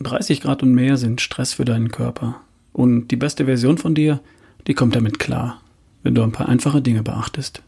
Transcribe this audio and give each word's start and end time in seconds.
30 0.00 0.40
Grad 0.40 0.62
und 0.62 0.72
mehr 0.72 0.96
sind 0.96 1.20
Stress 1.20 1.54
für 1.54 1.64
deinen 1.64 1.90
Körper. 1.90 2.40
Und 2.72 3.08
die 3.08 3.16
beste 3.16 3.46
Version 3.46 3.78
von 3.78 3.94
dir, 3.94 4.20
die 4.66 4.74
kommt 4.74 4.94
damit 4.94 5.18
klar, 5.18 5.60
wenn 6.02 6.14
du 6.14 6.22
ein 6.22 6.32
paar 6.32 6.48
einfache 6.48 6.80
Dinge 6.80 7.02
beachtest. 7.02 7.62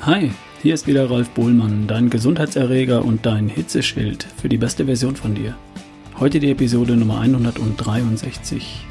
Hi, 0.00 0.32
hier 0.62 0.74
ist 0.74 0.86
wieder 0.86 1.08
Ralf 1.08 1.30
Bohlmann, 1.30 1.86
dein 1.86 2.10
Gesundheitserreger 2.10 3.04
und 3.04 3.24
dein 3.24 3.48
Hitzeschild 3.48 4.26
für 4.36 4.48
die 4.48 4.58
beste 4.58 4.84
Version 4.84 5.16
von 5.16 5.34
dir. 5.34 5.56
Heute 6.18 6.40
die 6.40 6.50
Episode 6.50 6.96
Nummer 6.96 7.20
163. 7.20 8.84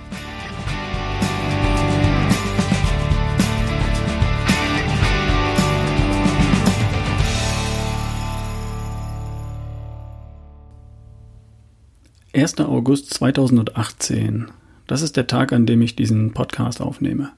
1. 12.35 12.61
August 12.61 13.13
2018. 13.13 14.47
Das 14.87 15.03
ist 15.03 15.17
der 15.17 15.27
Tag, 15.27 15.53
an 15.53 15.67
dem 15.67 15.83
ich 15.83 15.95
diesen 15.95 16.31
Podcast 16.31 16.81
aufnehme. 16.81 17.31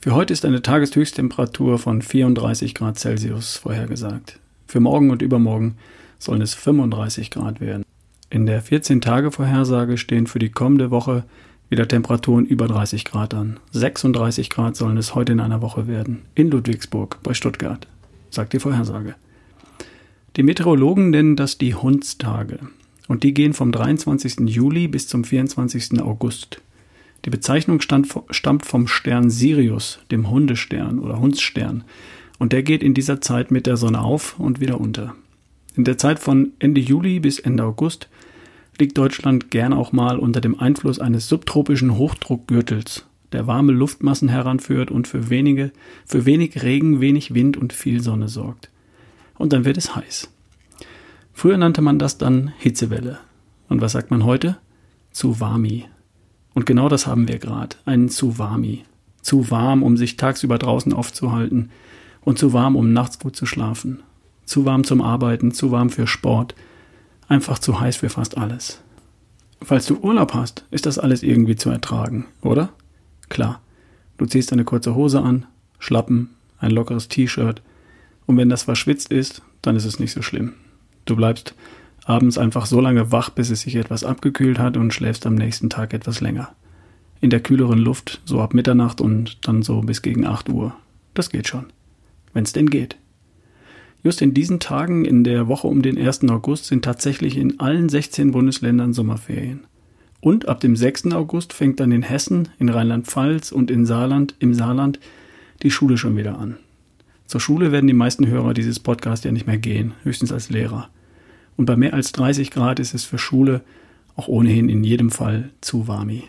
Für 0.00 0.14
heute 0.14 0.32
ist 0.32 0.46
eine 0.46 0.62
Tageshöchsttemperatur 0.62 1.78
von 1.78 2.00
34 2.00 2.74
Grad 2.74 2.98
Celsius 2.98 3.58
vorhergesagt. 3.58 4.40
Für 4.66 4.80
morgen 4.80 5.10
und 5.10 5.20
übermorgen 5.20 5.76
sollen 6.18 6.40
es 6.40 6.54
35 6.54 7.30
Grad 7.30 7.60
werden. 7.60 7.84
In 8.30 8.46
der 8.46 8.62
14-Tage-Vorhersage 8.62 9.98
stehen 9.98 10.26
für 10.26 10.38
die 10.38 10.52
kommende 10.52 10.90
Woche 10.90 11.24
wieder 11.68 11.86
Temperaturen 11.86 12.46
über 12.46 12.66
30 12.66 13.04
Grad 13.04 13.34
an. 13.34 13.60
36 13.72 14.48
Grad 14.48 14.74
sollen 14.74 14.96
es 14.96 15.14
heute 15.14 15.32
in 15.32 15.40
einer 15.40 15.60
Woche 15.60 15.86
werden. 15.86 16.22
In 16.34 16.50
Ludwigsburg 16.50 17.18
bei 17.22 17.34
Stuttgart, 17.34 17.86
sagt 18.30 18.54
die 18.54 18.58
Vorhersage. 18.58 19.16
Die 20.36 20.42
Meteorologen 20.42 21.10
nennen 21.10 21.36
das 21.36 21.58
die 21.58 21.74
Hundstage. 21.74 22.58
Und 23.08 23.24
die 23.24 23.34
gehen 23.34 23.54
vom 23.54 23.72
23. 23.72 24.40
Juli 24.48 24.86
bis 24.86 25.08
zum 25.08 25.24
24. 25.24 26.00
August. 26.00 26.60
Die 27.24 27.30
Bezeichnung 27.30 27.80
stammt 27.80 28.66
vom 28.66 28.86
Stern 28.86 29.30
Sirius, 29.30 29.98
dem 30.10 30.30
Hundestern 30.30 31.00
oder 31.00 31.18
Hundsstern. 31.18 31.84
Und 32.38 32.52
der 32.52 32.62
geht 32.62 32.82
in 32.82 32.94
dieser 32.94 33.20
Zeit 33.20 33.50
mit 33.50 33.66
der 33.66 33.76
Sonne 33.76 34.00
auf 34.00 34.38
und 34.38 34.60
wieder 34.60 34.80
unter. 34.80 35.16
In 35.74 35.84
der 35.84 35.98
Zeit 35.98 36.20
von 36.20 36.52
Ende 36.58 36.80
Juli 36.80 37.18
bis 37.18 37.38
Ende 37.38 37.64
August 37.64 38.08
liegt 38.78 38.96
Deutschland 38.96 39.50
gern 39.50 39.72
auch 39.72 39.90
mal 39.90 40.18
unter 40.18 40.40
dem 40.40 40.58
Einfluss 40.58 41.00
eines 41.00 41.28
subtropischen 41.28 41.96
Hochdruckgürtels, 41.96 43.06
der 43.32 43.46
warme 43.46 43.72
Luftmassen 43.72 44.28
heranführt 44.28 44.90
und 44.90 45.08
für 45.08 45.30
wenige, 45.30 45.72
für 46.06 46.26
wenig 46.26 46.62
Regen, 46.62 47.00
wenig 47.00 47.34
Wind 47.34 47.56
und 47.56 47.72
viel 47.72 48.00
Sonne 48.00 48.28
sorgt. 48.28 48.70
Und 49.36 49.52
dann 49.52 49.64
wird 49.64 49.76
es 49.76 49.96
heiß. 49.96 50.28
Früher 51.38 51.56
nannte 51.56 51.82
man 51.82 52.00
das 52.00 52.18
dann 52.18 52.52
Hitzewelle. 52.58 53.20
Und 53.68 53.80
was 53.80 53.92
sagt 53.92 54.10
man 54.10 54.24
heute? 54.24 54.56
Tsuwami. 55.12 55.84
Und 56.52 56.66
genau 56.66 56.88
das 56.88 57.06
haben 57.06 57.28
wir 57.28 57.38
gerade, 57.38 57.76
einen 57.84 58.08
Tsuwami. 58.08 58.82
Zu 59.22 59.48
warm, 59.48 59.84
um 59.84 59.96
sich 59.96 60.16
tagsüber 60.16 60.58
draußen 60.58 60.92
aufzuhalten 60.92 61.70
und 62.22 62.40
zu 62.40 62.54
warm, 62.54 62.74
um 62.74 62.92
nachts 62.92 63.20
gut 63.20 63.36
zu 63.36 63.46
schlafen. 63.46 64.02
Zu 64.46 64.64
warm 64.64 64.82
zum 64.82 65.00
Arbeiten, 65.00 65.52
zu 65.52 65.70
warm 65.70 65.90
für 65.90 66.08
Sport. 66.08 66.56
Einfach 67.28 67.60
zu 67.60 67.78
heiß 67.78 67.98
für 67.98 68.10
fast 68.10 68.36
alles. 68.36 68.82
Falls 69.62 69.86
du 69.86 69.96
Urlaub 69.98 70.34
hast, 70.34 70.64
ist 70.72 70.86
das 70.86 70.98
alles 70.98 71.22
irgendwie 71.22 71.54
zu 71.54 71.70
ertragen, 71.70 72.26
oder? 72.42 72.70
Klar. 73.28 73.60
Du 74.16 74.26
ziehst 74.26 74.52
eine 74.52 74.64
kurze 74.64 74.96
Hose 74.96 75.22
an, 75.22 75.46
Schlappen, 75.78 76.30
ein 76.58 76.72
lockeres 76.72 77.06
T-Shirt. 77.06 77.62
Und 78.26 78.36
wenn 78.38 78.48
das 78.48 78.64
verschwitzt 78.64 79.12
ist, 79.12 79.40
dann 79.62 79.76
ist 79.76 79.84
es 79.84 80.00
nicht 80.00 80.10
so 80.10 80.20
schlimm. 80.20 80.54
Du 81.08 81.16
bleibst 81.16 81.54
abends 82.04 82.36
einfach 82.36 82.66
so 82.66 82.82
lange 82.82 83.10
wach, 83.12 83.30
bis 83.30 83.48
es 83.48 83.62
sich 83.62 83.76
etwas 83.76 84.04
abgekühlt 84.04 84.58
hat 84.58 84.76
und 84.76 84.92
schläfst 84.92 85.24
am 85.24 85.36
nächsten 85.36 85.70
Tag 85.70 85.94
etwas 85.94 86.20
länger. 86.20 86.50
In 87.22 87.30
der 87.30 87.40
kühleren 87.40 87.78
Luft, 87.78 88.20
so 88.26 88.42
ab 88.42 88.52
Mitternacht 88.52 89.00
und 89.00 89.38
dann 89.48 89.62
so 89.62 89.80
bis 89.80 90.02
gegen 90.02 90.26
8 90.26 90.50
Uhr. 90.50 90.76
Das 91.14 91.30
geht 91.30 91.48
schon. 91.48 91.64
Wenn's 92.34 92.52
denn 92.52 92.68
geht. 92.68 92.96
Just 94.04 94.20
in 94.20 94.34
diesen 94.34 94.60
Tagen 94.60 95.06
in 95.06 95.24
der 95.24 95.48
Woche 95.48 95.66
um 95.66 95.80
den 95.80 95.98
1. 95.98 96.28
August 96.28 96.66
sind 96.66 96.84
tatsächlich 96.84 97.38
in 97.38 97.58
allen 97.58 97.88
16 97.88 98.30
Bundesländern 98.30 98.92
Sommerferien. 98.92 99.60
Und 100.20 100.46
ab 100.46 100.60
dem 100.60 100.76
6. 100.76 101.12
August 101.12 101.54
fängt 101.54 101.80
dann 101.80 101.90
in 101.90 102.02
Hessen, 102.02 102.48
in 102.58 102.68
Rheinland-Pfalz 102.68 103.50
und 103.50 103.70
in 103.70 103.86
Saarland, 103.86 104.34
im 104.40 104.52
Saarland 104.52 105.00
die 105.62 105.70
Schule 105.70 105.96
schon 105.96 106.18
wieder 106.18 106.38
an. 106.38 106.58
Zur 107.26 107.40
Schule 107.40 107.72
werden 107.72 107.86
die 107.86 107.92
meisten 107.92 108.26
Hörer 108.26 108.54
dieses 108.54 108.78
Podcasts 108.78 109.24
ja 109.24 109.32
nicht 109.32 109.46
mehr 109.46 109.58
gehen, 109.58 109.92
höchstens 110.02 110.32
als 110.32 110.48
Lehrer. 110.48 110.90
Und 111.58 111.66
bei 111.66 111.76
mehr 111.76 111.92
als 111.92 112.12
30 112.12 112.52
Grad 112.52 112.78
ist 112.78 112.94
es 112.94 113.04
für 113.04 113.18
Schule 113.18 113.62
auch 114.14 114.28
ohnehin 114.28 114.68
in 114.68 114.84
jedem 114.84 115.10
Fall 115.10 115.50
zu 115.60 115.88
warmi. 115.88 116.22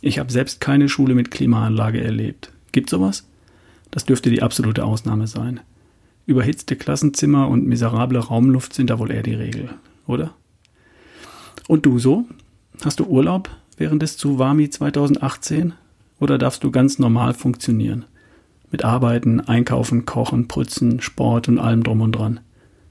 Ich 0.00 0.18
habe 0.18 0.32
selbst 0.32 0.60
keine 0.60 0.88
Schule 0.88 1.14
mit 1.14 1.30
Klimaanlage 1.30 2.02
erlebt. 2.02 2.52
Gibt 2.72 2.90
sowas? 2.90 3.24
Das 3.92 4.04
dürfte 4.04 4.28
die 4.28 4.42
absolute 4.42 4.84
Ausnahme 4.84 5.28
sein. 5.28 5.60
Überhitzte 6.26 6.74
Klassenzimmer 6.74 7.46
und 7.46 7.64
miserable 7.64 8.18
Raumluft 8.18 8.74
sind 8.74 8.90
da 8.90 8.98
wohl 8.98 9.12
eher 9.12 9.22
die 9.22 9.34
Regel, 9.34 9.70
oder? 10.08 10.34
Und 11.68 11.86
du 11.86 12.00
so? 12.00 12.24
Hast 12.84 12.98
du 12.98 13.04
Urlaub 13.04 13.50
während 13.76 14.02
des 14.02 14.16
Tsuwami 14.16 14.68
2018? 14.68 15.74
Oder 16.18 16.38
darfst 16.38 16.64
du 16.64 16.72
ganz 16.72 16.98
normal 16.98 17.34
funktionieren? 17.34 18.04
Mit 18.72 18.84
Arbeiten, 18.84 19.40
Einkaufen, 19.40 20.06
Kochen, 20.06 20.48
Putzen, 20.48 21.00
Sport 21.00 21.46
und 21.46 21.60
allem 21.60 21.84
drum 21.84 22.00
und 22.00 22.12
dran. 22.12 22.40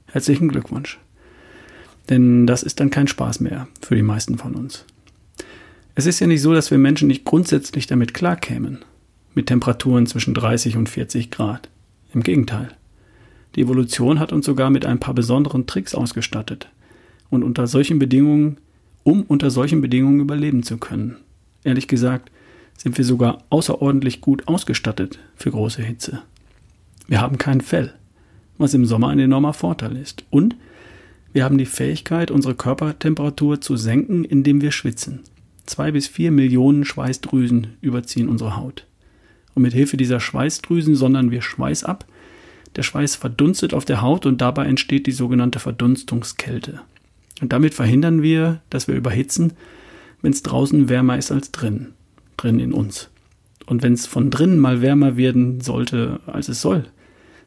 Herzlichen 0.06 0.48
Glückwunsch. 0.48 0.98
Denn 2.08 2.46
das 2.46 2.62
ist 2.62 2.80
dann 2.80 2.90
kein 2.90 3.08
Spaß 3.08 3.40
mehr 3.40 3.68
für 3.80 3.94
die 3.94 4.02
meisten 4.02 4.38
von 4.38 4.54
uns. 4.54 4.84
Es 5.94 6.06
ist 6.06 6.20
ja 6.20 6.26
nicht 6.26 6.42
so, 6.42 6.54
dass 6.54 6.70
wir 6.70 6.78
Menschen 6.78 7.08
nicht 7.08 7.24
grundsätzlich 7.24 7.86
damit 7.86 8.14
klarkämen, 8.14 8.78
mit 9.34 9.46
Temperaturen 9.46 10.06
zwischen 10.06 10.34
30 10.34 10.76
und 10.76 10.88
40 10.88 11.30
Grad. 11.30 11.68
Im 12.14 12.22
Gegenteil. 12.22 12.68
Die 13.54 13.62
Evolution 13.62 14.18
hat 14.18 14.32
uns 14.32 14.46
sogar 14.46 14.70
mit 14.70 14.86
ein 14.86 15.00
paar 15.00 15.14
besonderen 15.14 15.66
Tricks 15.66 15.94
ausgestattet. 15.94 16.68
Und 17.30 17.42
unter 17.42 17.66
solchen 17.66 17.98
Bedingungen, 17.98 18.58
um 19.04 19.22
unter 19.22 19.50
solchen 19.50 19.80
Bedingungen 19.80 20.20
überleben 20.20 20.62
zu 20.62 20.78
können. 20.78 21.16
Ehrlich 21.64 21.88
gesagt, 21.88 22.30
sind 22.76 22.98
wir 22.98 23.04
sogar 23.04 23.44
außerordentlich 23.50 24.20
gut 24.20 24.48
ausgestattet 24.48 25.18
für 25.36 25.50
große 25.50 25.82
Hitze. 25.82 26.22
Wir 27.06 27.20
haben 27.20 27.38
kein 27.38 27.60
Fell, 27.60 27.92
was 28.58 28.74
im 28.74 28.86
Sommer 28.86 29.08
ein 29.08 29.18
enormer 29.18 29.52
Vorteil 29.52 29.96
ist. 29.96 30.24
Und 30.30 30.56
wir 31.32 31.44
haben 31.44 31.58
die 31.58 31.66
Fähigkeit, 31.66 32.30
unsere 32.30 32.54
Körpertemperatur 32.54 33.60
zu 33.60 33.76
senken, 33.76 34.24
indem 34.24 34.60
wir 34.60 34.72
schwitzen. 34.72 35.20
Zwei 35.64 35.92
bis 35.92 36.06
vier 36.06 36.30
Millionen 36.30 36.84
Schweißdrüsen 36.84 37.78
überziehen 37.80 38.28
unsere 38.28 38.56
Haut. 38.56 38.86
Und 39.54 39.62
mit 39.62 39.72
Hilfe 39.72 39.96
dieser 39.96 40.20
Schweißdrüsen 40.20 40.94
sondern 40.94 41.30
wir 41.30 41.42
Schweiß 41.42 41.84
ab. 41.84 42.06
Der 42.76 42.82
Schweiß 42.82 43.16
verdunstet 43.16 43.74
auf 43.74 43.84
der 43.84 44.02
Haut 44.02 44.26
und 44.26 44.40
dabei 44.40 44.66
entsteht 44.66 45.06
die 45.06 45.12
sogenannte 45.12 45.58
Verdunstungskälte. 45.58 46.80
Und 47.40 47.52
damit 47.52 47.74
verhindern 47.74 48.22
wir, 48.22 48.60
dass 48.70 48.88
wir 48.88 48.94
überhitzen, 48.94 49.52
wenn 50.20 50.32
es 50.32 50.42
draußen 50.42 50.88
wärmer 50.88 51.18
ist 51.18 51.32
als 51.32 51.50
drin, 51.50 51.88
drin 52.36 52.60
in 52.60 52.72
uns. 52.72 53.10
Und 53.66 53.82
wenn 53.82 53.92
es 53.92 54.06
von 54.06 54.30
drinnen 54.30 54.58
mal 54.58 54.82
wärmer 54.82 55.16
werden 55.16 55.60
sollte, 55.60 56.20
als 56.26 56.48
es 56.48 56.60
soll, 56.60 56.84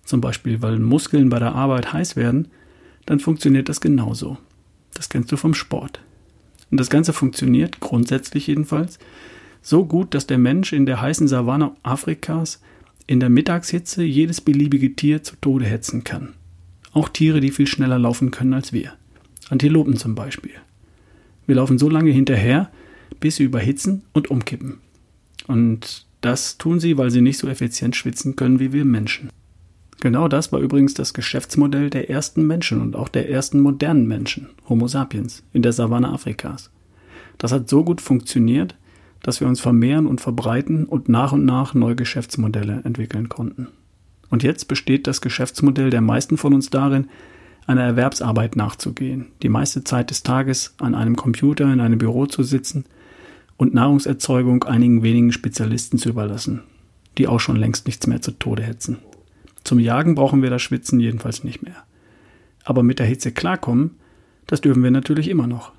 zum 0.04 0.22
Beispiel 0.22 0.62
weil 0.62 0.80
Muskeln 0.80 1.30
bei 1.30 1.40
der 1.40 1.56
Arbeit 1.56 1.94
heiß 1.94 2.16
werden, 2.16 2.50
dann 3.06 3.20
funktioniert 3.20 3.70
das 3.70 3.82
genauso. 3.82 4.38
Das 4.94 5.10
kennst 5.10 5.32
du 5.32 5.38
vom 5.38 5.54
Sport. 5.54 6.00
Und 6.72 6.80
das 6.80 6.90
Ganze 6.90 7.14
funktioniert, 7.14 7.80
grundsätzlich 7.80 8.48
jedenfalls, 8.48 9.00
so 9.62 9.86
gut, 9.86 10.14
dass 10.14 10.28
der 10.28 10.38
Mensch 10.38 10.74
in 10.74 10.86
der 10.86 11.02
heißen 11.02 11.28
Savanne 11.28 11.72
Afrikas 11.84 12.62
in 13.08 13.20
der 13.20 13.30
Mittagshitze 13.30 14.04
jedes 14.04 14.42
beliebige 14.42 14.96
Tier 14.96 15.24
zu 15.24 15.36
Tode 15.38 15.66
hetzen 15.66 16.04
kann. 16.04 16.34
Auch 16.92 17.10
Tiere, 17.10 17.40
die 17.40 17.52
viel 17.52 17.68
schneller 17.68 18.00
laufen 18.00 18.32
können 18.32 18.54
als 18.54 18.74
wir. 18.74 18.94
Antilopen 19.50 19.98
zum 19.98 20.16
Beispiel. 20.16 20.54
Wir 21.46 21.56
laufen 21.56 21.78
so 21.78 21.90
lange 21.90 22.12
hinterher, 22.12 22.72
bis 23.20 23.36
sie 23.36 23.44
überhitzen 23.44 24.04
und 24.14 24.32
umkippen. 24.32 24.80
Und 25.48 26.06
das 26.22 26.58
tun 26.58 26.80
sie, 26.80 26.98
weil 26.98 27.12
sie 27.12 27.22
nicht 27.22 27.38
so 27.38 27.48
effizient 27.48 27.96
schwitzen 27.96 28.36
können 28.36 28.60
wie 28.60 28.74
wir 28.74 28.86
Menschen. 28.86 29.30
Genau 30.02 30.28
das 30.28 30.52
war 30.52 30.60
übrigens 30.60 30.94
das 30.94 31.14
Geschäftsmodell 31.14 31.90
der 31.90 32.10
ersten 32.10 32.46
Menschen 32.46 32.82
und 32.82 32.96
auch 32.96 33.10
der 33.10 33.30
ersten 33.30 33.60
modernen 33.60 34.08
Menschen, 34.08 34.50
Homo 34.68 34.88
sapiens, 34.88 35.44
in 35.54 35.62
der 35.62 35.74
Savanne 35.74 36.10
Afrikas. 36.10 36.70
Das 37.38 37.52
hat 37.52 37.70
so 37.70 37.84
gut 37.84 38.02
funktioniert, 38.02 38.76
dass 39.24 39.40
wir 39.40 39.48
uns 39.48 39.60
vermehren 39.60 40.06
und 40.06 40.22
verbreiten 40.22 40.86
und 40.86 41.10
nach 41.10 41.32
und 41.32 41.46
nach 41.46 41.74
neue 41.74 41.96
Geschäftsmodelle 41.96 42.82
entwickeln 42.84 43.30
konnten. 43.30 43.70
Und 44.30 44.44
jetzt 44.44 44.68
besteht 44.68 45.08
das 45.08 45.22
Geschäftsmodell 45.22 45.90
der 45.90 46.02
meisten 46.02 46.38
von 46.38 46.54
uns 46.54 46.70
darin, 46.70 47.08
einer 47.68 47.84
Erwerbsarbeit 47.84 48.56
nachzugehen, 48.56 49.28
die 49.42 49.50
meiste 49.50 49.84
Zeit 49.84 50.12
des 50.12 50.24
Tages 50.24 50.76
an 50.78 50.94
einem 50.94 51.16
Computer 51.16 51.72
in 51.72 51.80
einem 51.80 51.98
Büro 51.98 52.28
zu 52.28 52.44
sitzen 52.44 52.86
und 53.58 53.74
Nahrungserzeugung 53.74 54.64
einigen 54.66 55.02
wenigen 55.04 55.32
Spezialisten 55.32 55.98
zu 55.98 56.10
überlassen, 56.10 56.62
die 57.18 57.28
auch 57.28 57.40
schon 57.40 57.56
längst 57.56 57.88
nichts 57.88 58.06
mehr 58.08 58.22
zu 58.22 58.32
Tode 58.32 58.64
hetzen. 58.64 58.98
Zum 59.66 59.80
Jagen 59.80 60.16
brauchen 60.16 60.44
wir 60.44 60.52
das 60.52 60.62
Schwitzen 60.62 61.00
jedenfalls 61.00 61.44
nicht 61.44 61.64
mehr. 61.64 61.84
Aber 62.64 62.84
mit 62.84 63.00
der 63.00 63.08
Hitze 63.08 63.32
klarkommen, 63.32 63.98
das 64.46 64.62
dürfen 64.62 64.84
wir 64.84 64.92
natürlich 64.92 65.28
immer 65.28 65.48
noch. 65.48 65.74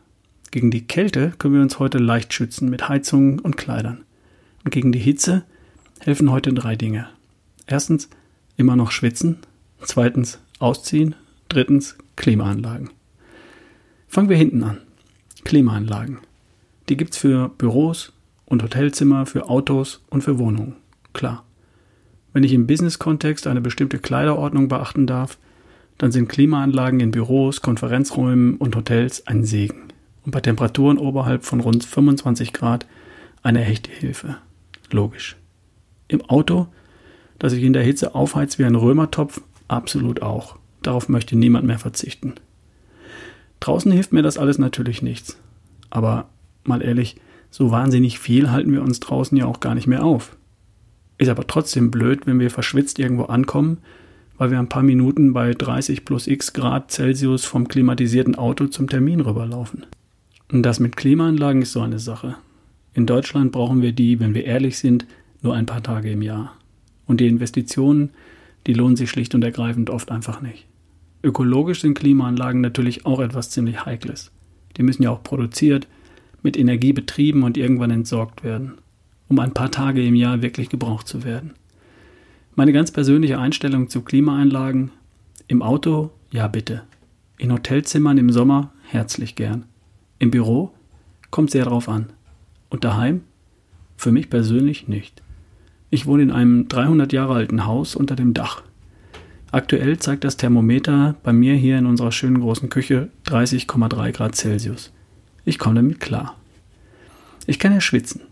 Gegen 0.50 0.72
die 0.72 0.86
Kälte 0.86 1.32
können 1.38 1.54
wir 1.54 1.62
uns 1.62 1.78
heute 1.78 1.98
leicht 1.98 2.34
schützen 2.34 2.68
mit 2.68 2.88
Heizungen 2.88 3.38
und 3.38 3.56
Kleidern. 3.56 4.04
Und 4.64 4.72
gegen 4.72 4.90
die 4.90 4.98
Hitze 4.98 5.44
helfen 6.00 6.32
heute 6.32 6.52
drei 6.52 6.74
Dinge. 6.74 7.08
Erstens, 7.66 8.08
immer 8.56 8.74
noch 8.74 8.90
schwitzen. 8.90 9.38
Zweitens, 9.82 10.40
ausziehen. 10.58 11.14
Drittens, 11.48 11.96
Klimaanlagen. 12.16 12.90
Fangen 14.08 14.28
wir 14.28 14.36
hinten 14.36 14.64
an. 14.64 14.78
Klimaanlagen. 15.44 16.18
Die 16.88 16.96
gibt's 16.96 17.18
für 17.18 17.50
Büros 17.50 18.12
und 18.46 18.64
Hotelzimmer, 18.64 19.26
für 19.26 19.48
Autos 19.48 20.02
und 20.10 20.22
für 20.22 20.38
Wohnungen. 20.40 20.74
Klar. 21.12 21.44
Wenn 22.36 22.44
ich 22.44 22.52
im 22.52 22.66
Business-Kontext 22.66 23.46
eine 23.46 23.62
bestimmte 23.62 23.98
Kleiderordnung 23.98 24.68
beachten 24.68 25.06
darf, 25.06 25.38
dann 25.96 26.12
sind 26.12 26.28
Klimaanlagen 26.28 27.00
in 27.00 27.10
Büros, 27.10 27.62
Konferenzräumen 27.62 28.58
und 28.58 28.76
Hotels 28.76 29.26
ein 29.26 29.42
Segen 29.42 29.84
und 30.22 30.32
bei 30.32 30.42
Temperaturen 30.42 30.98
oberhalb 30.98 31.46
von 31.46 31.60
rund 31.60 31.82
25 31.82 32.52
Grad 32.52 32.86
eine 33.42 33.64
echte 33.64 33.90
Hilfe. 33.90 34.36
Logisch. 34.90 35.36
Im 36.08 36.20
Auto, 36.28 36.66
das 37.38 37.52
sich 37.52 37.62
in 37.62 37.72
der 37.72 37.82
Hitze 37.82 38.14
aufheizt 38.14 38.58
wie 38.58 38.66
ein 38.66 38.74
Römertopf, 38.74 39.40
absolut 39.66 40.20
auch. 40.20 40.58
Darauf 40.82 41.08
möchte 41.08 41.36
niemand 41.36 41.66
mehr 41.66 41.78
verzichten. 41.78 42.34
Draußen 43.60 43.90
hilft 43.90 44.12
mir 44.12 44.22
das 44.22 44.36
alles 44.36 44.58
natürlich 44.58 45.00
nichts. 45.00 45.38
Aber 45.88 46.28
mal 46.64 46.82
ehrlich, 46.82 47.16
so 47.50 47.70
wahnsinnig 47.70 48.18
viel 48.18 48.50
halten 48.50 48.74
wir 48.74 48.82
uns 48.82 49.00
draußen 49.00 49.38
ja 49.38 49.46
auch 49.46 49.60
gar 49.60 49.74
nicht 49.74 49.86
mehr 49.86 50.04
auf. 50.04 50.36
Ist 51.18 51.28
aber 51.28 51.46
trotzdem 51.46 51.90
blöd, 51.90 52.26
wenn 52.26 52.40
wir 52.40 52.50
verschwitzt 52.50 52.98
irgendwo 52.98 53.24
ankommen, 53.24 53.78
weil 54.38 54.50
wir 54.50 54.58
ein 54.58 54.68
paar 54.68 54.82
Minuten 54.82 55.32
bei 55.32 55.52
30 55.52 56.04
plus 56.04 56.26
x 56.26 56.52
Grad 56.52 56.90
Celsius 56.90 57.44
vom 57.44 57.68
klimatisierten 57.68 58.34
Auto 58.34 58.66
zum 58.66 58.88
Termin 58.88 59.20
rüberlaufen. 59.20 59.86
Und 60.52 60.62
das 60.62 60.78
mit 60.78 60.96
Klimaanlagen 60.96 61.62
ist 61.62 61.72
so 61.72 61.80
eine 61.80 61.98
Sache. 61.98 62.36
In 62.94 63.06
Deutschland 63.06 63.52
brauchen 63.52 63.82
wir 63.82 63.92
die, 63.92 64.20
wenn 64.20 64.34
wir 64.34 64.44
ehrlich 64.44 64.78
sind, 64.78 65.06
nur 65.42 65.54
ein 65.54 65.66
paar 65.66 65.82
Tage 65.82 66.10
im 66.10 66.22
Jahr. 66.22 66.54
Und 67.06 67.20
die 67.20 67.28
Investitionen, 67.28 68.10
die 68.66 68.74
lohnen 68.74 68.96
sich 68.96 69.10
schlicht 69.10 69.34
und 69.34 69.44
ergreifend 69.44 69.90
oft 69.90 70.10
einfach 70.10 70.40
nicht. 70.40 70.66
Ökologisch 71.22 71.80
sind 71.80 71.98
Klimaanlagen 71.98 72.60
natürlich 72.60 73.06
auch 73.06 73.20
etwas 73.20 73.50
ziemlich 73.50 73.84
Heikles. 73.84 74.30
Die 74.76 74.82
müssen 74.82 75.02
ja 75.02 75.10
auch 75.10 75.22
produziert, 75.22 75.88
mit 76.42 76.56
Energie 76.56 76.92
betrieben 76.92 77.42
und 77.42 77.56
irgendwann 77.56 77.90
entsorgt 77.90 78.44
werden, 78.44 78.74
um 79.28 79.38
ein 79.38 79.54
paar 79.54 79.70
Tage 79.70 80.04
im 80.06 80.14
Jahr 80.14 80.42
wirklich 80.42 80.68
gebraucht 80.68 81.08
zu 81.08 81.24
werden. 81.24 81.54
Meine 82.54 82.72
ganz 82.72 82.90
persönliche 82.90 83.38
Einstellung 83.38 83.88
zu 83.88 84.02
Klimaanlagen 84.02 84.90
im 85.48 85.62
Auto, 85.62 86.10
ja 86.30 86.48
bitte. 86.48 86.82
In 87.38 87.52
Hotelzimmern 87.52 88.18
im 88.18 88.30
Sommer 88.30 88.72
herzlich 88.88 89.34
gern. 89.34 89.64
Im 90.18 90.30
Büro 90.30 90.72
kommt 91.30 91.50
sehr 91.50 91.64
drauf 91.64 91.88
an. 91.88 92.06
Und 92.70 92.84
daheim? 92.84 93.22
Für 93.96 94.10
mich 94.10 94.30
persönlich 94.30 94.88
nicht. 94.88 95.22
Ich 95.90 96.06
wohne 96.06 96.22
in 96.24 96.30
einem 96.30 96.68
300 96.68 97.12
Jahre 97.12 97.34
alten 97.34 97.66
Haus 97.66 97.94
unter 97.94 98.16
dem 98.16 98.34
Dach. 98.34 98.62
Aktuell 99.52 99.98
zeigt 99.98 100.24
das 100.24 100.36
Thermometer 100.36 101.14
bei 101.22 101.32
mir 101.32 101.54
hier 101.54 101.78
in 101.78 101.86
unserer 101.86 102.12
schönen 102.12 102.40
großen 102.40 102.68
Küche 102.68 103.08
30,3 103.26 104.12
Grad 104.12 104.34
Celsius. 104.34 104.92
Ich 105.44 105.58
komme 105.58 105.76
damit 105.76 106.00
klar. 106.00 106.36
Ich 107.46 107.58
kann 107.58 107.72
ja 107.72 107.80
schwitzen. 107.80 108.22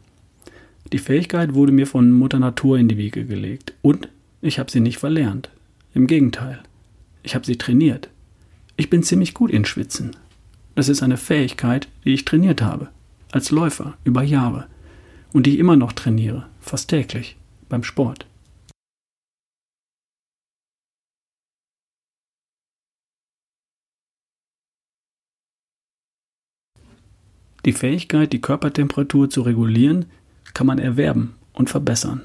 Die 0.92 0.98
Fähigkeit 0.98 1.54
wurde 1.54 1.72
mir 1.72 1.86
von 1.86 2.12
Mutter 2.12 2.38
Natur 2.38 2.78
in 2.78 2.88
die 2.88 2.98
Wiege 2.98 3.24
gelegt 3.24 3.72
und 3.82 4.08
ich 4.42 4.58
habe 4.58 4.70
sie 4.70 4.80
nicht 4.80 4.98
verlernt. 4.98 5.50
Im 5.94 6.06
Gegenteil, 6.06 6.62
ich 7.22 7.34
habe 7.34 7.46
sie 7.46 7.56
trainiert. 7.56 8.10
Ich 8.76 8.90
bin 8.90 9.02
ziemlich 9.02 9.34
gut 9.34 9.50
in 9.50 9.64
Schwitzen. 9.64 10.16
Das 10.74 10.88
ist 10.88 11.02
eine 11.02 11.16
Fähigkeit, 11.16 11.88
die 12.04 12.14
ich 12.14 12.24
trainiert 12.24 12.60
habe, 12.60 12.88
als 13.32 13.50
Läufer 13.50 13.96
über 14.04 14.22
Jahre 14.22 14.66
und 15.32 15.46
die 15.46 15.54
ich 15.54 15.58
immer 15.58 15.76
noch 15.76 15.92
trainiere, 15.92 16.46
fast 16.60 16.90
täglich, 16.90 17.36
beim 17.68 17.82
Sport. 17.84 18.26
Die 27.64 27.72
Fähigkeit, 27.72 28.32
die 28.32 28.42
Körpertemperatur 28.42 29.30
zu 29.30 29.40
regulieren, 29.40 30.06
kann 30.54 30.66
man 30.66 30.78
erwerben 30.78 31.34
und 31.52 31.68
verbessern, 31.68 32.22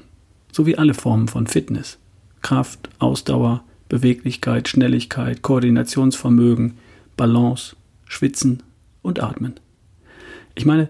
so 0.52 0.66
wie 0.66 0.78
alle 0.78 0.94
Formen 0.94 1.28
von 1.28 1.46
Fitness. 1.46 1.98
Kraft, 2.42 2.88
Ausdauer, 2.98 3.62
Beweglichkeit, 3.88 4.68
Schnelligkeit, 4.68 5.42
Koordinationsvermögen, 5.42 6.78
Balance, 7.16 7.76
Schwitzen 8.06 8.62
und 9.02 9.22
Atmen. 9.22 9.54
Ich 10.54 10.64
meine, 10.64 10.88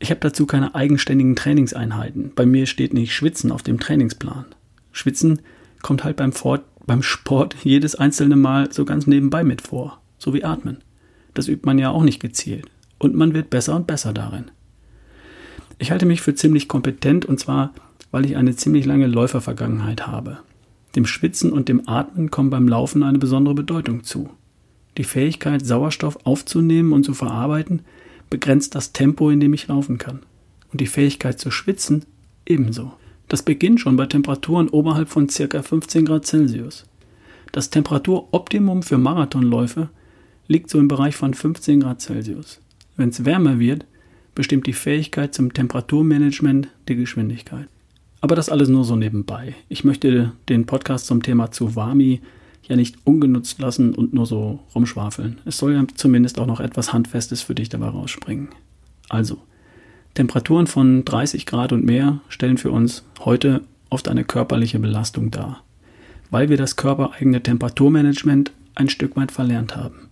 ich 0.00 0.10
habe 0.10 0.20
dazu 0.20 0.46
keine 0.46 0.74
eigenständigen 0.74 1.36
Trainingseinheiten. 1.36 2.32
Bei 2.34 2.46
mir 2.46 2.66
steht 2.66 2.94
nicht 2.94 3.14
Schwitzen 3.14 3.52
auf 3.52 3.62
dem 3.62 3.80
Trainingsplan. 3.80 4.46
Schwitzen 4.92 5.40
kommt 5.82 6.04
halt 6.04 6.16
beim, 6.16 6.32
Fort, 6.32 6.62
beim 6.86 7.02
Sport 7.02 7.56
jedes 7.62 7.94
einzelne 7.94 8.36
Mal 8.36 8.72
so 8.72 8.84
ganz 8.84 9.06
nebenbei 9.06 9.44
mit 9.44 9.62
vor, 9.62 10.00
so 10.18 10.34
wie 10.34 10.44
Atmen. 10.44 10.78
Das 11.34 11.48
übt 11.48 11.64
man 11.64 11.78
ja 11.78 11.90
auch 11.90 12.02
nicht 12.02 12.20
gezielt. 12.20 12.66
Und 12.98 13.14
man 13.14 13.34
wird 13.34 13.50
besser 13.50 13.76
und 13.76 13.86
besser 13.86 14.12
darin. 14.12 14.50
Ich 15.78 15.90
halte 15.90 16.06
mich 16.06 16.20
für 16.20 16.34
ziemlich 16.34 16.68
kompetent 16.68 17.24
und 17.24 17.38
zwar, 17.38 17.72
weil 18.10 18.26
ich 18.26 18.36
eine 18.36 18.56
ziemlich 18.56 18.84
lange 18.84 19.06
Läufervergangenheit 19.06 20.06
habe. 20.06 20.38
Dem 20.96 21.06
Schwitzen 21.06 21.52
und 21.52 21.68
dem 21.68 21.88
Atmen 21.88 22.30
kommt 22.30 22.50
beim 22.50 22.66
Laufen 22.66 23.02
eine 23.02 23.18
besondere 23.18 23.54
Bedeutung 23.54 24.02
zu. 24.02 24.30
Die 24.96 25.04
Fähigkeit, 25.04 25.64
Sauerstoff 25.64 26.18
aufzunehmen 26.24 26.92
und 26.92 27.04
zu 27.04 27.14
verarbeiten, 27.14 27.82
begrenzt 28.30 28.74
das 28.74 28.92
Tempo, 28.92 29.30
in 29.30 29.40
dem 29.40 29.54
ich 29.54 29.68
laufen 29.68 29.98
kann. 29.98 30.20
Und 30.72 30.80
die 30.80 30.86
Fähigkeit 30.86 31.38
zu 31.38 31.50
schwitzen 31.50 32.04
ebenso. 32.44 32.92
Das 33.28 33.42
beginnt 33.42 33.80
schon 33.80 33.96
bei 33.96 34.06
Temperaturen 34.06 34.68
oberhalb 34.68 35.08
von 35.08 35.28
ca. 35.28 35.62
15 35.62 36.04
Grad 36.04 36.26
Celsius. 36.26 36.86
Das 37.52 37.70
Temperaturoptimum 37.70 38.82
für 38.82 38.98
Marathonläufe 38.98 39.90
liegt 40.48 40.70
so 40.70 40.78
im 40.78 40.88
Bereich 40.88 41.14
von 41.14 41.34
15 41.34 41.80
Grad 41.80 42.00
Celsius. 42.00 42.60
Wenn 42.96 43.10
es 43.10 43.24
wärmer 43.24 43.58
wird, 43.58 43.84
bestimmt 44.38 44.68
die 44.68 44.72
Fähigkeit 44.72 45.34
zum 45.34 45.52
Temperaturmanagement 45.52 46.68
die 46.86 46.94
Geschwindigkeit. 46.94 47.66
Aber 48.20 48.36
das 48.36 48.48
alles 48.48 48.68
nur 48.68 48.84
so 48.84 48.94
nebenbei. 48.94 49.56
Ich 49.68 49.82
möchte 49.82 50.30
den 50.48 50.64
Podcast 50.64 51.06
zum 51.06 51.24
Thema 51.24 51.50
Tsuwami 51.50 52.20
ja 52.62 52.76
nicht 52.76 52.98
ungenutzt 53.02 53.58
lassen 53.58 53.96
und 53.96 54.14
nur 54.14 54.26
so 54.26 54.60
rumschwafeln. 54.76 55.38
Es 55.44 55.58
soll 55.58 55.74
ja 55.74 55.84
zumindest 55.92 56.38
auch 56.38 56.46
noch 56.46 56.60
etwas 56.60 56.92
Handfestes 56.92 57.42
für 57.42 57.56
dich 57.56 57.68
dabei 57.68 57.88
rausspringen. 57.88 58.50
Also, 59.08 59.38
Temperaturen 60.14 60.68
von 60.68 61.04
30 61.04 61.44
Grad 61.44 61.72
und 61.72 61.84
mehr 61.84 62.20
stellen 62.28 62.58
für 62.58 62.70
uns 62.70 63.02
heute 63.24 63.62
oft 63.90 64.06
eine 64.06 64.22
körperliche 64.22 64.78
Belastung 64.78 65.32
dar, 65.32 65.64
weil 66.30 66.48
wir 66.48 66.56
das 66.56 66.76
körpereigene 66.76 67.42
Temperaturmanagement 67.42 68.52
ein 68.76 68.88
Stück 68.88 69.16
weit 69.16 69.32
verlernt 69.32 69.74
haben 69.74 70.07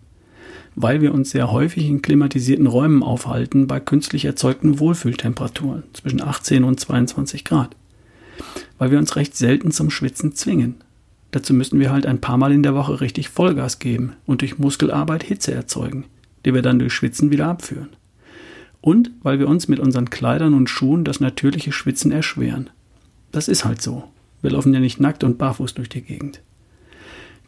weil 0.76 1.00
wir 1.00 1.12
uns 1.12 1.30
sehr 1.30 1.50
häufig 1.50 1.88
in 1.88 2.02
klimatisierten 2.02 2.66
Räumen 2.66 3.02
aufhalten 3.02 3.66
bei 3.66 3.80
künstlich 3.80 4.26
erzeugten 4.26 4.78
Wohlfühltemperaturen 4.78 5.82
zwischen 5.94 6.22
18 6.22 6.64
und 6.64 6.78
22 6.78 7.44
Grad. 7.44 7.74
Weil 8.78 8.90
wir 8.90 8.98
uns 8.98 9.16
recht 9.16 9.34
selten 9.34 9.72
zum 9.72 9.90
Schwitzen 9.90 10.34
zwingen. 10.34 10.76
Dazu 11.30 11.54
müssen 11.54 11.80
wir 11.80 11.90
halt 11.90 12.04
ein 12.04 12.20
paar 12.20 12.36
Mal 12.36 12.52
in 12.52 12.62
der 12.62 12.74
Woche 12.74 13.00
richtig 13.00 13.30
Vollgas 13.30 13.78
geben 13.78 14.12
und 14.26 14.42
durch 14.42 14.58
Muskelarbeit 14.58 15.22
Hitze 15.22 15.52
erzeugen, 15.54 16.04
die 16.44 16.52
wir 16.52 16.62
dann 16.62 16.78
durch 16.78 16.92
Schwitzen 16.92 17.30
wieder 17.30 17.48
abführen. 17.48 17.88
Und 18.82 19.10
weil 19.22 19.38
wir 19.38 19.48
uns 19.48 19.68
mit 19.68 19.80
unseren 19.80 20.10
Kleidern 20.10 20.52
und 20.52 20.68
Schuhen 20.68 21.04
das 21.04 21.20
natürliche 21.20 21.72
Schwitzen 21.72 22.12
erschweren. 22.12 22.68
Das 23.32 23.48
ist 23.48 23.64
halt 23.64 23.80
so. 23.80 24.04
Wir 24.42 24.50
laufen 24.50 24.74
ja 24.74 24.80
nicht 24.80 25.00
nackt 25.00 25.24
und 25.24 25.38
barfuß 25.38 25.74
durch 25.74 25.88
die 25.88 26.02
Gegend. 26.02 26.42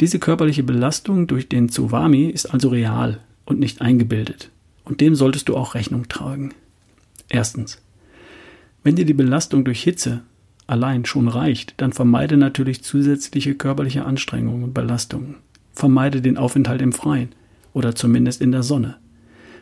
Diese 0.00 0.18
körperliche 0.18 0.62
Belastung 0.62 1.26
durch 1.26 1.48
den 1.48 1.68
Tsuwami 1.68 2.26
ist 2.26 2.46
also 2.46 2.68
real 2.68 3.20
und 3.44 3.58
nicht 3.58 3.80
eingebildet. 3.80 4.50
Und 4.84 5.00
dem 5.00 5.14
solltest 5.14 5.48
du 5.48 5.56
auch 5.56 5.74
Rechnung 5.74 6.08
tragen. 6.08 6.54
Erstens. 7.28 7.82
Wenn 8.84 8.96
dir 8.96 9.04
die 9.04 9.14
Belastung 9.14 9.64
durch 9.64 9.82
Hitze 9.82 10.22
allein 10.66 11.04
schon 11.04 11.28
reicht, 11.28 11.74
dann 11.78 11.92
vermeide 11.92 12.36
natürlich 12.36 12.82
zusätzliche 12.82 13.54
körperliche 13.54 14.04
Anstrengungen 14.04 14.62
und 14.62 14.74
Belastungen. 14.74 15.36
Vermeide 15.72 16.22
den 16.22 16.36
Aufenthalt 16.36 16.80
im 16.80 16.92
Freien 16.92 17.30
oder 17.72 17.94
zumindest 17.94 18.40
in 18.40 18.52
der 18.52 18.62
Sonne. 18.62 18.96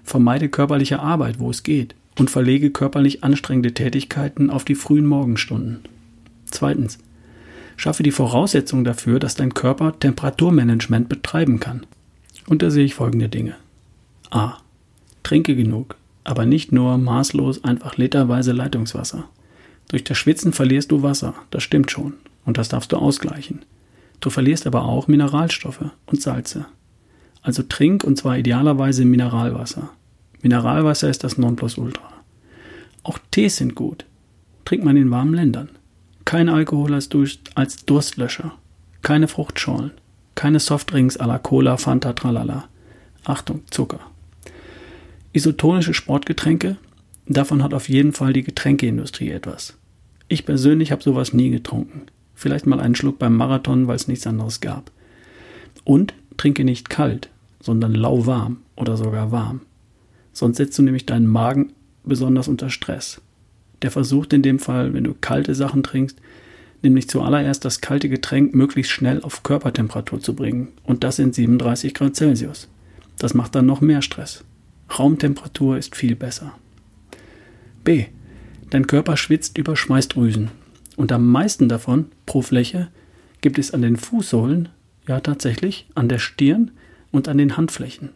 Vermeide 0.04 0.48
körperliche 0.48 1.00
Arbeit, 1.00 1.38
wo 1.38 1.50
es 1.50 1.62
geht, 1.62 1.94
und 2.18 2.30
verlege 2.30 2.70
körperlich 2.70 3.24
anstrengende 3.24 3.74
Tätigkeiten 3.74 4.50
auf 4.50 4.64
die 4.64 4.74
frühen 4.74 5.06
Morgenstunden. 5.06 5.80
Zweitens. 6.46 6.98
Schaffe 7.76 8.02
die 8.02 8.10
Voraussetzung 8.10 8.84
dafür, 8.84 9.18
dass 9.18 9.34
dein 9.34 9.54
Körper 9.54 9.98
Temperaturmanagement 9.98 11.08
betreiben 11.08 11.60
kann. 11.60 11.86
Und 12.48 12.62
da 12.62 12.70
sehe 12.70 12.84
ich 12.84 12.94
folgende 12.94 13.28
Dinge. 13.28 13.56
A. 14.30 14.58
Trinke 15.22 15.56
genug, 15.56 15.96
aber 16.24 16.46
nicht 16.46 16.72
nur 16.72 16.98
maßlos 16.98 17.64
einfach 17.64 17.96
literweise 17.96 18.52
Leitungswasser. 18.52 19.28
Durch 19.88 20.04
das 20.04 20.18
Schwitzen 20.18 20.52
verlierst 20.52 20.90
du 20.90 21.02
Wasser, 21.02 21.34
das 21.50 21.62
stimmt 21.62 21.90
schon, 21.90 22.14
und 22.44 22.58
das 22.58 22.68
darfst 22.68 22.92
du 22.92 22.96
ausgleichen. 22.96 23.64
Du 24.20 24.30
verlierst 24.30 24.66
aber 24.66 24.84
auch 24.84 25.08
Mineralstoffe 25.08 25.84
und 26.06 26.22
Salze. 26.22 26.66
Also 27.42 27.62
trink 27.62 28.02
und 28.02 28.16
zwar 28.16 28.38
idealerweise 28.38 29.04
Mineralwasser. 29.04 29.90
Mineralwasser 30.42 31.08
ist 31.08 31.22
das 31.22 31.38
Nonplusultra. 31.38 32.12
Auch 33.02 33.18
Tees 33.30 33.56
sind 33.56 33.74
gut. 33.74 34.04
Trinkt 34.64 34.84
man 34.84 34.96
in 34.96 35.10
warmen 35.10 35.34
Ländern. 35.34 35.68
Kein 36.26 36.48
Alkohol 36.48 36.92
als, 36.92 37.08
als 37.54 37.86
Durstlöscher. 37.86 38.52
Keine 39.02 39.28
Fruchtschorlen. 39.28 39.92
Keine 40.34 40.58
Softdrinks 40.60 41.18
à 41.18 41.26
la 41.26 41.38
Cola, 41.38 41.76
Fanta, 41.78 42.12
Tralala. 42.12 42.68
Achtung, 43.24 43.62
Zucker. 43.70 44.00
Isotonische 45.32 45.94
Sportgetränke, 45.94 46.78
davon 47.26 47.62
hat 47.62 47.72
auf 47.72 47.88
jeden 47.88 48.12
Fall 48.12 48.32
die 48.32 48.42
Getränkeindustrie 48.42 49.30
etwas. 49.30 49.78
Ich 50.26 50.44
persönlich 50.44 50.90
habe 50.90 51.02
sowas 51.02 51.32
nie 51.32 51.50
getrunken. 51.50 52.02
Vielleicht 52.34 52.66
mal 52.66 52.80
einen 52.80 52.96
Schluck 52.96 53.20
beim 53.20 53.36
Marathon, 53.36 53.86
weil 53.86 53.96
es 53.96 54.08
nichts 54.08 54.26
anderes 54.26 54.60
gab. 54.60 54.90
Und 55.84 56.12
trinke 56.36 56.64
nicht 56.64 56.90
kalt, 56.90 57.30
sondern 57.60 57.94
lauwarm 57.94 58.58
oder 58.74 58.96
sogar 58.96 59.30
warm. 59.30 59.60
Sonst 60.32 60.56
setzt 60.56 60.76
du 60.76 60.82
nämlich 60.82 61.06
deinen 61.06 61.28
Magen 61.28 61.72
besonders 62.02 62.48
unter 62.48 62.68
Stress. 62.68 63.20
Der 63.82 63.90
versucht 63.90 64.32
in 64.32 64.42
dem 64.42 64.58
Fall, 64.58 64.94
wenn 64.94 65.04
du 65.04 65.14
kalte 65.14 65.54
Sachen 65.54 65.82
trinkst, 65.82 66.18
nämlich 66.82 67.08
zuallererst 67.08 67.64
das 67.64 67.80
kalte 67.80 68.08
Getränk 68.08 68.54
möglichst 68.54 68.92
schnell 68.92 69.22
auf 69.22 69.42
Körpertemperatur 69.42 70.20
zu 70.20 70.34
bringen 70.34 70.68
und 70.84 71.04
das 71.04 71.18
in 71.18 71.32
37 71.32 71.94
Grad 71.94 72.16
Celsius. 72.16 72.68
Das 73.18 73.34
macht 73.34 73.54
dann 73.54 73.66
noch 73.66 73.80
mehr 73.80 74.02
Stress. 74.02 74.44
Raumtemperatur 74.98 75.78
ist 75.78 75.96
viel 75.96 76.14
besser. 76.14 76.52
B. 77.84 78.06
Dein 78.70 78.86
Körper 78.86 79.16
schwitzt 79.16 79.58
über 79.58 79.76
Schweißdrüsen 79.76 80.50
und 80.96 81.12
am 81.12 81.26
meisten 81.30 81.68
davon 81.68 82.06
pro 82.24 82.42
Fläche 82.42 82.88
gibt 83.40 83.58
es 83.58 83.72
an 83.72 83.82
den 83.82 83.96
Fußsohlen, 83.96 84.68
ja 85.06 85.20
tatsächlich 85.20 85.86
an 85.94 86.08
der 86.08 86.18
Stirn 86.18 86.72
und 87.12 87.28
an 87.28 87.38
den 87.38 87.56
Handflächen. 87.56 88.10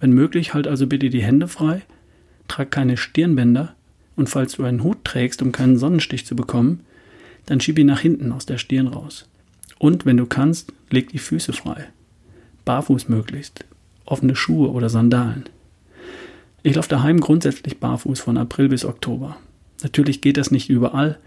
Wenn 0.00 0.12
möglich, 0.12 0.54
halt 0.54 0.66
also 0.66 0.86
bitte 0.86 1.10
die 1.10 1.22
Hände 1.22 1.46
frei, 1.46 1.82
trag 2.48 2.70
keine 2.70 2.96
Stirnbänder 2.96 3.74
und 4.16 4.28
falls 4.28 4.54
du 4.54 4.64
einen 4.64 4.82
Hut 4.82 5.04
trägst, 5.04 5.42
um 5.42 5.52
keinen 5.52 5.78
Sonnenstich 5.78 6.26
zu 6.26 6.36
bekommen, 6.36 6.80
dann 7.46 7.60
schieb 7.60 7.78
ihn 7.78 7.86
nach 7.86 8.00
hinten 8.00 8.32
aus 8.32 8.46
der 8.46 8.58
Stirn 8.58 8.86
raus. 8.86 9.26
Und 9.78 10.06
wenn 10.06 10.16
du 10.16 10.26
kannst, 10.26 10.72
leg 10.90 11.08
die 11.08 11.18
Füße 11.18 11.52
frei. 11.52 11.88
Barfuß 12.64 13.08
möglichst. 13.08 13.64
Offene 14.04 14.36
Schuhe 14.36 14.70
oder 14.70 14.88
Sandalen. 14.88 15.44
Ich 16.62 16.76
laufe 16.76 16.88
daheim 16.88 17.18
grundsätzlich 17.18 17.78
barfuß 17.78 18.20
von 18.20 18.36
April 18.36 18.68
bis 18.68 18.84
Oktober. 18.84 19.36
Natürlich 19.82 20.20
geht 20.20 20.36
das 20.36 20.52
nicht 20.52 20.70
überall 20.70 21.18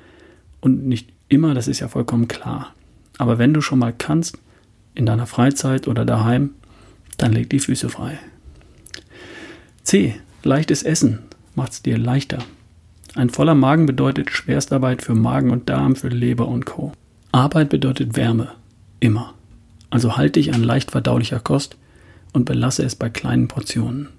und 0.61 0.85
nicht 0.87 1.09
immer, 1.27 1.53
das 1.53 1.67
ist 1.67 1.81
ja 1.81 1.89
vollkommen 1.89 2.27
klar. 2.27 2.73
Aber 3.17 3.37
wenn 3.37 3.53
du 3.53 3.61
schon 3.61 3.79
mal 3.79 3.93
kannst, 3.97 4.37
in 4.93 5.05
deiner 5.05 5.27
Freizeit 5.27 5.87
oder 5.87 6.05
daheim, 6.05 6.51
dann 7.17 7.33
leg 7.33 7.49
die 7.49 7.59
Füße 7.59 7.89
frei. 7.89 8.17
C. 9.83 10.15
Leichtes 10.43 10.83
Essen 10.83 11.19
macht's 11.55 11.81
dir 11.81 11.97
leichter. 11.97 12.39
Ein 13.15 13.29
voller 13.29 13.55
Magen 13.55 13.85
bedeutet 13.85 14.29
Schwerstarbeit 14.29 15.01
für 15.01 15.15
Magen 15.15 15.49
und 15.49 15.69
Darm, 15.69 15.95
für 15.95 16.09
Leber 16.09 16.49
und 16.49 16.65
Co. 16.65 16.91
Arbeit 17.31 17.69
bedeutet 17.69 18.17
Wärme. 18.17 18.51
Immer. 18.99 19.33
Also 19.89 20.17
halte 20.17 20.41
dich 20.41 20.53
an 20.53 20.61
leicht 20.61 20.91
verdaulicher 20.91 21.39
Kost 21.39 21.77
und 22.33 22.43
belasse 22.43 22.83
es 22.83 22.95
bei 22.95 23.09
kleinen 23.09 23.47
Portionen. 23.47 24.09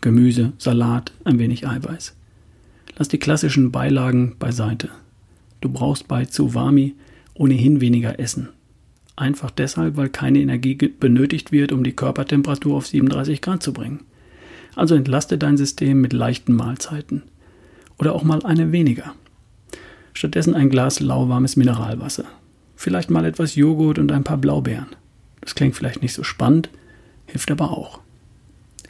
Gemüse, 0.00 0.52
Salat, 0.58 1.12
ein 1.22 1.38
wenig 1.38 1.68
Eiweiß. 1.68 2.16
Lass 2.96 3.06
die 3.06 3.18
klassischen 3.18 3.70
Beilagen 3.70 4.34
beiseite. 4.40 4.88
Du 5.60 5.68
brauchst 5.68 6.08
bei 6.08 6.24
Zuwami 6.24 6.96
ohnehin 7.34 7.80
weniger 7.80 8.18
essen. 8.18 8.48
Einfach 9.14 9.52
deshalb, 9.52 9.96
weil 9.96 10.08
keine 10.08 10.40
Energie 10.40 10.74
benötigt 10.74 11.52
wird, 11.52 11.70
um 11.70 11.84
die 11.84 11.94
Körpertemperatur 11.94 12.78
auf 12.78 12.88
37 12.88 13.42
Grad 13.42 13.62
zu 13.62 13.72
bringen. 13.72 14.00
Also 14.74 14.96
entlaste 14.96 15.38
dein 15.38 15.56
System 15.56 16.00
mit 16.00 16.12
leichten 16.12 16.52
Mahlzeiten 16.52 17.22
oder 18.00 18.14
auch 18.14 18.24
mal 18.24 18.42
eine 18.44 18.72
weniger. 18.72 19.14
Stattdessen 20.14 20.54
ein 20.54 20.70
Glas 20.70 21.00
lauwarmes 21.00 21.56
Mineralwasser. 21.56 22.24
Vielleicht 22.74 23.10
mal 23.10 23.26
etwas 23.26 23.54
Joghurt 23.54 23.98
und 23.98 24.10
ein 24.10 24.24
paar 24.24 24.38
Blaubeeren. 24.38 24.88
Das 25.42 25.54
klingt 25.54 25.76
vielleicht 25.76 26.00
nicht 26.00 26.14
so 26.14 26.22
spannend, 26.24 26.70
hilft 27.26 27.50
aber 27.50 27.70
auch. 27.70 28.00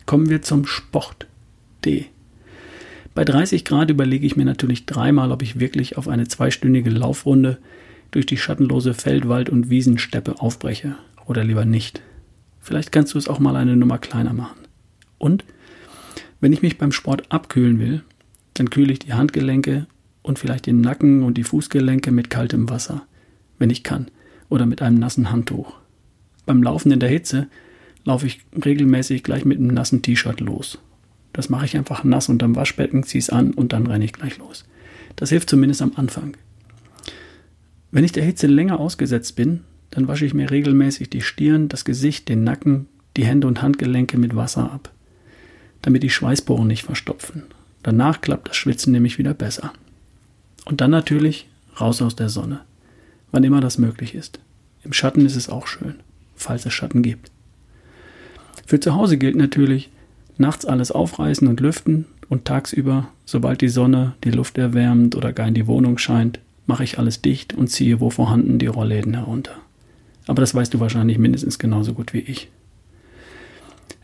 Kommen 0.06 0.30
wir 0.30 0.42
zum 0.42 0.64
Sport. 0.64 1.26
D. 1.84 2.06
Bei 3.14 3.24
30 3.24 3.64
Grad 3.64 3.90
überlege 3.90 4.26
ich 4.26 4.36
mir 4.36 4.44
natürlich 4.44 4.86
dreimal, 4.86 5.32
ob 5.32 5.42
ich 5.42 5.58
wirklich 5.58 5.96
auf 5.98 6.06
eine 6.06 6.28
zweistündige 6.28 6.90
Laufrunde 6.90 7.58
durch 8.12 8.26
die 8.26 8.36
schattenlose 8.36 8.94
Feldwald- 8.94 9.50
und 9.50 9.70
Wiesensteppe 9.70 10.40
aufbreche 10.40 10.94
oder 11.26 11.42
lieber 11.42 11.64
nicht. 11.64 12.00
Vielleicht 12.60 12.92
kannst 12.92 13.14
du 13.14 13.18
es 13.18 13.28
auch 13.28 13.40
mal 13.40 13.56
eine 13.56 13.76
Nummer 13.76 13.98
kleiner 13.98 14.32
machen. 14.32 14.60
Und 15.18 15.44
wenn 16.40 16.52
ich 16.52 16.62
mich 16.62 16.78
beim 16.78 16.92
Sport 16.92 17.24
abkühlen 17.32 17.80
will, 17.80 18.02
dann 18.54 18.70
kühle 18.70 18.92
ich 18.92 18.98
die 19.00 19.12
Handgelenke 19.12 19.86
und 20.22 20.38
vielleicht 20.38 20.66
den 20.66 20.80
Nacken 20.80 21.22
und 21.22 21.38
die 21.38 21.44
Fußgelenke 21.44 22.10
mit 22.10 22.30
kaltem 22.30 22.68
Wasser, 22.68 23.06
wenn 23.58 23.70
ich 23.70 23.82
kann, 23.82 24.08
oder 24.48 24.66
mit 24.66 24.82
einem 24.82 24.98
nassen 24.98 25.30
Handtuch. 25.30 25.74
Beim 26.46 26.62
Laufen 26.62 26.92
in 26.92 27.00
der 27.00 27.08
Hitze 27.08 27.48
laufe 28.04 28.26
ich 28.26 28.40
regelmäßig 28.64 29.22
gleich 29.22 29.44
mit 29.44 29.58
einem 29.58 29.68
nassen 29.68 30.02
T-Shirt 30.02 30.40
los. 30.40 30.78
Das 31.32 31.48
mache 31.48 31.64
ich 31.64 31.76
einfach 31.76 32.02
nass 32.02 32.28
unterm 32.28 32.56
Waschbecken, 32.56 33.04
ziehe 33.04 33.20
es 33.20 33.30
an 33.30 33.52
und 33.52 33.72
dann 33.72 33.86
renne 33.86 34.04
ich 34.04 34.12
gleich 34.12 34.38
los. 34.38 34.64
Das 35.16 35.30
hilft 35.30 35.48
zumindest 35.48 35.82
am 35.82 35.92
Anfang. 35.96 36.36
Wenn 37.92 38.04
ich 38.04 38.12
der 38.12 38.24
Hitze 38.24 38.46
länger 38.46 38.80
ausgesetzt 38.80 39.36
bin, 39.36 39.60
dann 39.90 40.08
wasche 40.08 40.24
ich 40.24 40.34
mir 40.34 40.50
regelmäßig 40.50 41.10
die 41.10 41.20
Stirn, 41.20 41.68
das 41.68 41.84
Gesicht, 41.84 42.28
den 42.28 42.44
Nacken, 42.44 42.86
die 43.16 43.24
Hände 43.24 43.46
und 43.46 43.62
Handgelenke 43.62 44.18
mit 44.18 44.36
Wasser 44.36 44.70
ab, 44.70 44.92
damit 45.82 46.02
die 46.02 46.10
Schweißporen 46.10 46.66
nicht 46.66 46.84
verstopfen 46.84 47.44
Danach 47.82 48.20
klappt 48.20 48.48
das 48.48 48.56
Schwitzen 48.56 48.92
nämlich 48.92 49.18
wieder 49.18 49.34
besser. 49.34 49.72
Und 50.64 50.80
dann 50.80 50.90
natürlich 50.90 51.48
raus 51.80 52.02
aus 52.02 52.16
der 52.16 52.28
Sonne, 52.28 52.60
wann 53.32 53.44
immer 53.44 53.60
das 53.60 53.78
möglich 53.78 54.14
ist. 54.14 54.38
Im 54.84 54.92
Schatten 54.92 55.24
ist 55.24 55.36
es 55.36 55.48
auch 55.48 55.66
schön, 55.66 55.96
falls 56.36 56.66
es 56.66 56.72
Schatten 56.72 57.02
gibt. 57.02 57.30
Für 58.66 58.80
zu 58.80 58.94
Hause 58.94 59.18
gilt 59.18 59.36
natürlich, 59.36 59.90
nachts 60.38 60.64
alles 60.64 60.90
aufreißen 60.92 61.48
und 61.48 61.60
lüften 61.60 62.06
und 62.28 62.44
tagsüber, 62.44 63.08
sobald 63.24 63.60
die 63.60 63.68
Sonne 63.68 64.14
die 64.24 64.30
Luft 64.30 64.58
erwärmt 64.58 65.16
oder 65.16 65.32
gar 65.32 65.48
in 65.48 65.54
die 65.54 65.66
Wohnung 65.66 65.98
scheint, 65.98 66.38
mache 66.66 66.84
ich 66.84 66.98
alles 66.98 67.20
dicht 67.20 67.52
und 67.54 67.68
ziehe 67.68 68.00
wo 68.00 68.10
vorhanden 68.10 68.58
die 68.58 68.68
Rollläden 68.68 69.14
herunter. 69.14 69.56
Aber 70.26 70.40
das 70.40 70.54
weißt 70.54 70.72
du 70.72 70.80
wahrscheinlich 70.80 71.18
mindestens 71.18 71.58
genauso 71.58 71.92
gut 71.94 72.12
wie 72.12 72.20
ich. 72.20 72.48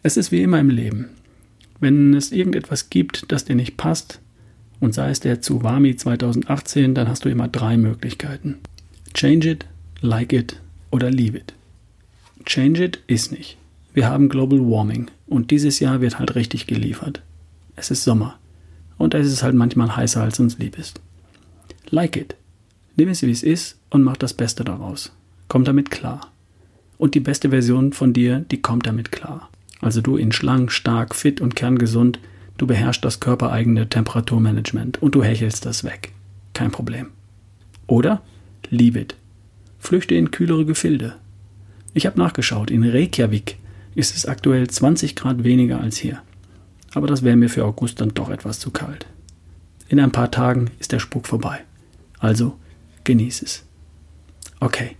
Es 0.03 0.17
ist 0.17 0.33
wie 0.33 0.43
immer 0.43 0.59
im 0.59 0.71
Leben. 0.71 1.11
Wenn 1.81 2.15
es 2.15 2.33
irgendetwas 2.33 2.91
gibt, 2.91 3.31
das 3.31 3.45
dir 3.45 3.57
nicht 3.57 3.77
passt, 3.77 4.21
und 4.81 4.95
sei 4.95 5.11
es 5.11 5.21
der 5.21 5.41
Tsuwami 5.41 5.97
2018, 5.97 6.95
dann 6.95 7.09
hast 7.09 7.25
du 7.25 7.29
immer 7.29 7.49
drei 7.49 7.77
Möglichkeiten. 7.77 8.57
Change 9.15 9.51
it, 9.51 9.67
like 10.01 10.33
it 10.33 10.61
oder 10.91 11.11
leave 11.11 11.37
it. 11.37 11.55
Change 12.45 12.85
it 12.85 13.01
ist 13.07 13.33
nicht. 13.33 13.57
Wir 13.95 14.09
haben 14.09 14.29
Global 14.29 14.61
Warming 14.61 15.11
und 15.27 15.51
dieses 15.51 15.81
Jahr 15.81 16.01
wird 16.01 16.19
halt 16.19 16.35
richtig 16.35 16.67
geliefert. 16.67 17.23
Es 17.77 17.91
ist 17.91 18.05
Sommer 18.05 18.39
und 18.99 19.15
es 19.15 19.27
ist 19.27 19.43
halt 19.43 19.55
manchmal 19.55 19.97
heißer, 19.97 20.23
als 20.23 20.39
uns 20.39 20.59
lieb 20.59 20.79
ist. 20.79 21.01
Like 21.89 22.17
it. 22.17 22.37
Nimm 22.97 23.09
es, 23.09 23.23
wie 23.23 23.31
es 23.31 23.43
ist 23.43 23.79
und 23.91 24.03
mach 24.03 24.17
das 24.17 24.35
Beste 24.35 24.65
daraus. 24.65 25.13
Komm 25.49 25.65
damit 25.65 25.91
klar. 25.91 26.33
Und 26.99 27.15
die 27.15 27.21
beste 27.21 27.51
Version 27.51 27.93
von 27.93 28.13
dir, 28.13 28.41
die 28.51 28.61
kommt 28.61 28.87
damit 28.87 29.13
klar. 29.13 29.51
Also 29.81 30.01
du 30.01 30.17
in 30.17 30.33
schlank, 30.33 30.73
stark, 30.73 31.15
fit 31.15 31.41
und 31.41 31.57
kerngesund, 31.57 32.19
du 32.59 32.67
beherrschst 32.67 33.05
das 33.05 33.21
körpereigene 33.21 33.89
Temperaturmanagement 33.89 35.03
und 35.03 35.15
du 35.15 35.23
hechelst 35.23 35.67
das 35.67 35.85
weg. 35.85 36.13
Kein 36.55 36.71
Problem. 36.71 37.09
Oder 37.87 38.23
leave 38.71 38.99
it. 38.99 39.17
Flüchte 39.79 40.15
in 40.15 40.31
kühlere 40.31 40.65
Gefilde. 40.65 41.17
Ich 41.95 42.07
habe 42.07 42.19
nachgeschaut, 42.19 42.71
in 42.71 42.85
Reykjavik 42.85 43.59
ist 43.95 44.17
es 44.17 44.27
aktuell 44.27 44.69
20 44.69 45.17
Grad 45.17 45.45
weniger 45.45 45.81
als 45.81 45.97
hier. 45.97 46.21
Aber 46.95 47.07
das 47.07 47.23
wäre 47.23 47.37
mir 47.37 47.51
für 47.51 47.65
August 47.65 48.01
dann 48.01 48.15
doch 48.15 48.31
etwas 48.31 48.59
zu 48.59 48.71
kalt. 48.71 49.07
In 49.89 50.01
ein 50.01 50.13
paar 50.13 50.31
Tagen 50.31 50.71
ist 50.79 50.93
der 50.93 50.99
Spuk 50.99 51.27
vorbei. 51.27 51.61
Also 52.19 52.57
genieß 53.05 53.43
es. 53.43 53.65
Okay. 54.61 54.97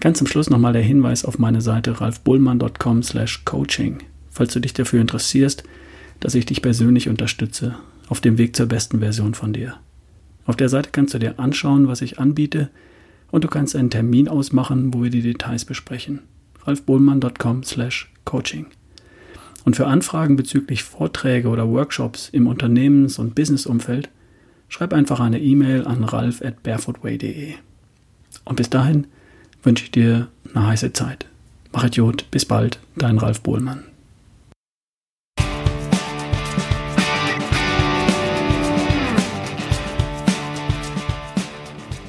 Ganz 0.00 0.16
zum 0.16 0.26
Schluss 0.26 0.48
nochmal 0.48 0.72
der 0.72 0.82
Hinweis 0.82 1.26
auf 1.26 1.38
meine 1.38 1.60
Seite 1.60 2.00
ralfbullmann.com 2.00 3.02
slash 3.02 3.44
coaching, 3.44 3.98
falls 4.30 4.54
du 4.54 4.60
dich 4.60 4.72
dafür 4.72 5.00
interessierst, 5.02 5.62
dass 6.20 6.34
ich 6.34 6.46
dich 6.46 6.62
persönlich 6.62 7.10
unterstütze 7.10 7.76
auf 8.08 8.22
dem 8.22 8.38
Weg 8.38 8.56
zur 8.56 8.66
besten 8.66 9.00
Version 9.00 9.34
von 9.34 9.52
dir. 9.52 9.74
Auf 10.46 10.56
der 10.56 10.70
Seite 10.70 10.88
kannst 10.90 11.12
du 11.12 11.18
dir 11.18 11.38
anschauen, 11.38 11.86
was 11.86 12.00
ich 12.00 12.18
anbiete 12.18 12.70
und 13.30 13.44
du 13.44 13.48
kannst 13.48 13.76
einen 13.76 13.90
Termin 13.90 14.26
ausmachen, 14.26 14.94
wo 14.94 15.02
wir 15.02 15.10
die 15.10 15.20
Details 15.20 15.66
besprechen. 15.66 16.20
ralfbullmann.com 16.64 17.62
slash 17.62 18.10
coaching. 18.24 18.66
Und 19.66 19.76
für 19.76 19.86
Anfragen 19.86 20.36
bezüglich 20.36 20.82
Vorträge 20.82 21.48
oder 21.48 21.68
Workshops 21.68 22.30
im 22.30 22.46
Unternehmens- 22.46 23.18
und 23.18 23.34
Businessumfeld 23.34 24.08
schreib 24.68 24.94
einfach 24.94 25.20
eine 25.20 25.40
E-Mail 25.40 25.86
an 25.86 26.04
ralf 26.04 26.40
at 26.42 26.62
barefootway.de. 26.62 27.52
Und 28.44 28.56
bis 28.56 28.70
dahin 28.70 29.06
wünsche 29.62 29.84
ich 29.84 29.90
dir 29.90 30.28
eine 30.54 30.66
heiße 30.66 30.92
Zeit. 30.92 31.26
Mach 31.72 31.84
Idiot, 31.84 32.30
bis 32.30 32.44
bald, 32.44 32.80
dein 32.96 33.18
Ralf 33.18 33.40
Bohlmann. 33.40 33.84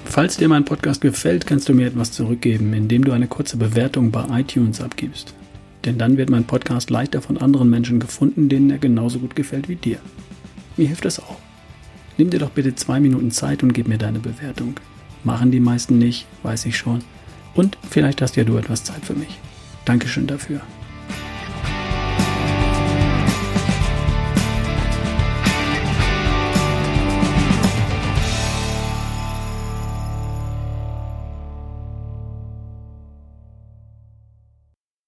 Falls 0.06 0.36
dir 0.36 0.50
mein 0.50 0.66
Podcast 0.66 1.00
gefällt, 1.00 1.48
kannst 1.48 1.70
du 1.70 1.74
mir 1.74 1.88
etwas 1.88 2.12
zurückgeben, 2.12 2.74
indem 2.74 3.06
du 3.06 3.14
eine 3.14 3.28
kurze 3.28 3.56
Bewertung 3.56 4.12
bei 4.12 4.42
iTunes 4.42 4.82
abgibst. 4.82 5.34
Denn 5.86 5.98
dann 5.98 6.18
wird 6.18 6.30
mein 6.30 6.44
Podcast 6.44 6.90
leichter 6.90 7.22
von 7.22 7.38
anderen 7.38 7.70
Menschen 7.70 8.00
gefunden, 8.02 8.50
denen 8.50 8.70
er 8.70 8.78
genauso 8.78 9.20
gut 9.20 9.38
gefällt 9.38 9.70
wie 9.70 9.76
dir. 9.76 10.00
Mir 10.76 10.88
hilft 10.88 11.06
das 11.06 11.20
auch. 11.20 11.38
Nimm 12.18 12.30
dir 12.30 12.40
doch 12.40 12.50
bitte 12.50 12.76
zwei 12.76 13.00
Minuten 13.00 13.32
Zeit 13.32 13.64
und 13.64 13.74
gib 13.74 13.88
mir 13.88 13.98
deine 13.98 14.20
Bewertung. 14.20 14.76
Machen 15.24 15.50
die 15.50 15.62
meisten 15.62 15.98
nicht, 15.98 16.28
weiß 16.44 16.66
ich 16.66 16.78
schon. 16.78 17.02
Und 17.54 17.78
vielleicht 17.90 18.22
hast 18.22 18.36
ja 18.36 18.44
du 18.44 18.58
etwas 18.58 18.84
Zeit 18.84 19.04
für 19.04 19.14
mich. 19.14 19.40
Dankeschön 19.86 20.28
dafür. 20.28 20.62